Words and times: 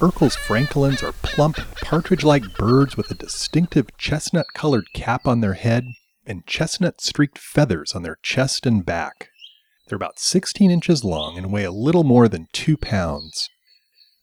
Erckel's 0.00 0.34
francolins 0.34 1.02
are 1.02 1.12
plump, 1.12 1.56
partridge 1.82 2.24
like 2.24 2.56
birds 2.56 2.96
with 2.96 3.10
a 3.10 3.14
distinctive 3.14 3.94
chestnut 3.98 4.46
colored 4.54 4.94
cap 4.94 5.26
on 5.26 5.42
their 5.42 5.52
head 5.52 5.84
and 6.24 6.46
chestnut 6.46 7.02
streaked 7.02 7.36
feathers 7.36 7.94
on 7.94 8.02
their 8.02 8.16
chest 8.22 8.64
and 8.64 8.86
back. 8.86 9.28
They're 9.86 9.96
about 9.96 10.18
16 10.18 10.70
inches 10.70 11.04
long 11.04 11.36
and 11.36 11.52
weigh 11.52 11.64
a 11.64 11.70
little 11.70 12.04
more 12.04 12.28
than 12.28 12.48
2 12.54 12.78
pounds. 12.78 13.50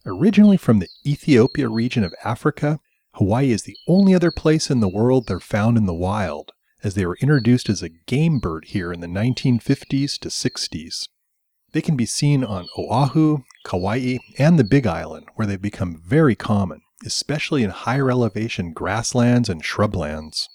Originally 0.04 0.58
from 0.58 0.80
the 0.80 0.90
Ethiopia 1.05 1.70
region 1.70 2.04
of 2.04 2.16
Africa, 2.23 2.80
Hawaii 3.14 3.52
is 3.52 3.62
the 3.62 3.78
only 3.88 4.16
other 4.16 4.32
place 4.32 4.71
in 4.71 4.80
the 4.80 4.89
world 4.89 5.28
they're 5.28 5.39
found 5.39 5.78
in 5.78 5.86
the 5.86 5.94
wild, 5.94 6.54
as 6.84 6.96
they 6.96 7.05
were 7.05 7.20
introduced 7.21 7.70
as 7.70 7.84
a 7.84 7.89
game 8.07 8.39
bird 8.39 8.66
here 8.70 8.91
in 8.91 9.00
the 9.00 9.05
1950s 9.05 10.18
to 10.18 10.30
60s. 10.30 11.07
They 11.73 11.82
can 11.82 11.96
be 11.96 12.07
seen 12.07 12.44
on 12.44 12.66
Oahu, 12.75 13.44
Kauai, 13.67 14.20
and 14.38 14.57
the 14.57 14.63
Big 14.63 14.88
Island, 14.88 15.27
where 15.35 15.45
they've 15.45 15.62
become 15.62 16.02
very 16.02 16.35
common, 16.35 16.80
especially 17.05 17.63
in 17.63 17.70
higher 17.70 18.09
elevation 18.09 18.71
grasslands 18.71 19.49
and 19.49 19.62
shrublands. 19.62 20.45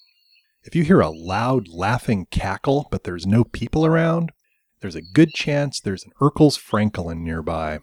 If 0.65 0.75
you 0.75 0.83
hear 0.83 1.03
a 1.03 1.11
loud, 1.11 1.69
laughing 1.69 2.27
cackle, 2.30 2.89
but 2.91 3.05
there's 3.05 3.27
no 3.27 3.45
people 3.45 3.84
around, 3.84 4.33
there's 4.80 4.95
a 4.95 5.03
good 5.03 5.34
chance 5.34 5.79
there's 5.79 6.05
an 6.05 6.12
Erckel's 6.23 6.56
francolin 6.56 7.19
nearby. 7.19 7.80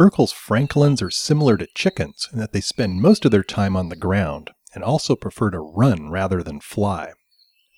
Erckel's 0.00 0.32
francolins 0.32 1.02
are 1.02 1.10
similar 1.10 1.58
to 1.58 1.68
chickens 1.74 2.30
in 2.32 2.38
that 2.38 2.54
they 2.54 2.62
spend 2.62 3.02
most 3.02 3.26
of 3.26 3.30
their 3.30 3.42
time 3.42 3.76
on 3.76 3.90
the 3.90 3.96
ground 3.96 4.52
and 4.74 4.84
also 4.84 5.16
prefer 5.16 5.50
to 5.50 5.58
run 5.58 6.10
rather 6.10 6.42
than 6.42 6.60
fly. 6.60 7.12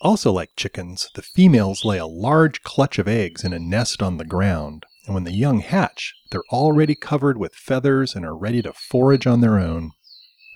Also, 0.01 0.33
like 0.33 0.51
chickens, 0.57 1.09
the 1.15 1.23
females 1.23 1.85
lay 1.85 1.97
a 1.97 2.07
large 2.07 2.63
clutch 2.63 2.99
of 2.99 3.07
eggs 3.07 3.45
in 3.45 3.53
a 3.53 3.59
nest 3.59 4.03
on 4.03 4.17
the 4.17 4.25
ground, 4.25 4.85
and 5.07 5.15
when 5.15 5.25
the 5.25 5.33
young 5.33 5.61
hatch, 5.61 6.13
they're 6.31 6.43
already 6.51 6.95
covered 6.95 7.39
with 7.39 7.55
feathers 7.55 8.15
and 8.15 8.25
are 8.25 8.37
ready 8.37 8.63
to 8.63 8.73
forage 8.73 9.27
on 9.27 9.41
their 9.41 9.59
own. 9.59 9.93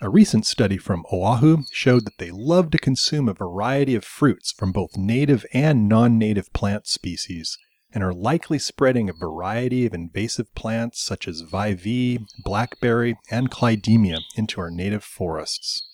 A 0.01 0.09
recent 0.09 0.45
study 0.45 0.77
from 0.77 1.05
Oahu 1.11 1.63
showed 1.71 2.05
that 2.05 2.17
they 2.17 2.29
love 2.29 2.69
to 2.71 2.77
consume 2.77 3.27
a 3.27 3.33
variety 3.33 3.95
of 3.95 4.03
fruits 4.03 4.51
from 4.51 4.71
both 4.71 4.97
native 4.97 5.45
and 5.53 5.87
non 5.87 6.19
native 6.19 6.51
plant 6.53 6.85
species, 6.85 7.57
and 7.93 8.03
are 8.03 8.13
likely 8.13 8.59
spreading 8.59 9.09
a 9.09 9.13
variety 9.13 9.85
of 9.85 9.93
invasive 9.93 10.53
plants 10.53 11.01
such 11.01 11.27
as 11.27 11.41
vivee, 11.41 12.19
blackberry, 12.43 13.17
and 13.31 13.49
clidemia 13.49 14.19
into 14.35 14.59
our 14.59 14.69
native 14.69 15.03
forests. 15.03 15.86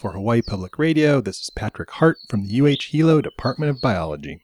For 0.00 0.12
Hawaii 0.12 0.40
Public 0.40 0.78
Radio, 0.78 1.20
this 1.20 1.42
is 1.42 1.50
Patrick 1.50 1.90
Hart 1.90 2.16
from 2.26 2.46
the 2.46 2.58
UH 2.58 2.88
Hilo 2.88 3.20
Department 3.20 3.68
of 3.68 3.82
Biology. 3.82 4.40